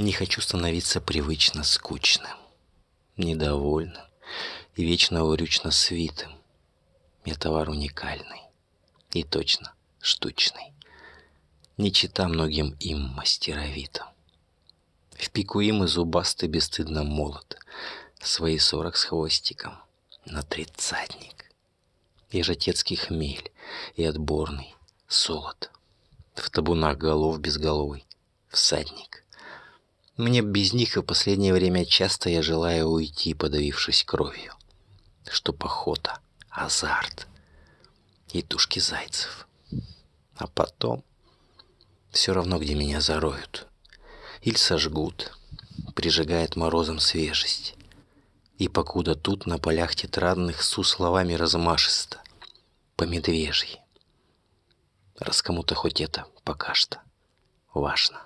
Не 0.00 0.12
хочу 0.12 0.40
становиться 0.40 1.00
привычно 1.00 1.64
скучным, 1.64 2.36
недовольным 3.16 4.06
и 4.76 4.84
вечно 4.84 5.24
урючно 5.24 5.72
свитым. 5.72 6.30
Я 7.24 7.34
товар 7.34 7.68
уникальный 7.68 8.42
и 9.10 9.24
точно 9.24 9.74
штучный. 9.98 10.72
Не 11.78 11.90
чита 11.90 12.28
многим 12.28 12.76
им 12.78 13.08
мастеровитым. 13.08 14.06
В 15.10 15.30
пику 15.30 15.58
им 15.58 15.82
и 15.82 15.88
зубастый 15.88 16.48
бесстыдно 16.48 17.02
молот, 17.02 17.58
Свои 18.20 18.58
сорок 18.58 18.96
с 18.96 19.02
хвостиком 19.02 19.74
на 20.24 20.44
тридцатник. 20.44 21.50
И 22.30 22.44
жатецкий 22.44 22.94
хмель, 22.96 23.50
и 23.96 24.04
отборный 24.04 24.76
солод. 25.08 25.72
В 26.36 26.48
табунах 26.50 26.98
голов 26.98 27.40
безголовый 27.40 28.06
всадник. 28.48 29.24
Мне 30.18 30.42
без 30.42 30.72
них 30.72 30.96
и 30.96 31.00
в 31.00 31.04
последнее 31.04 31.52
время 31.54 31.84
часто 31.84 32.28
я 32.28 32.42
желаю 32.42 32.88
уйти, 32.88 33.34
подавившись 33.34 34.02
кровью. 34.02 34.52
Что 35.30 35.54
охота, 35.60 36.18
азарт 36.50 37.28
и 38.32 38.42
тушки 38.42 38.80
зайцев. 38.80 39.46
А 40.34 40.48
потом 40.48 41.04
все 42.10 42.32
равно, 42.32 42.58
где 42.58 42.74
меня 42.74 43.00
зароют. 43.00 43.68
Или 44.42 44.56
сожгут, 44.56 45.38
прижигает 45.94 46.56
морозом 46.56 46.98
свежесть. 46.98 47.76
И 48.58 48.66
покуда 48.66 49.14
тут 49.14 49.46
на 49.46 49.58
полях 49.58 49.94
тетрадных 49.94 50.64
су 50.64 50.82
словами 50.82 51.34
размашисто, 51.34 52.20
по 52.96 53.04
медвежьи. 53.04 53.78
Раз 55.16 55.42
кому-то 55.42 55.76
хоть 55.76 56.00
это 56.00 56.26
пока 56.42 56.74
что 56.74 57.00
важно. 57.72 58.20